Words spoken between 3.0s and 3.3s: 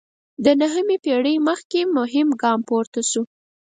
شو.